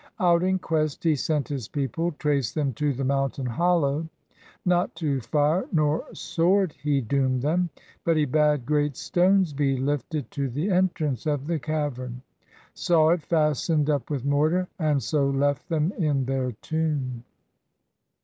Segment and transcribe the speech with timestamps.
[0.19, 4.09] Out in quest he sent his people, Traced them to the mountain hollow.
[4.65, 7.69] Not to fire nor sword he doomed them;
[8.03, 12.23] But he bade great stones be lifted To the entrance of the cavern;
[12.73, 17.23] Saw it fastened up with mortar; And so left them in their tomb.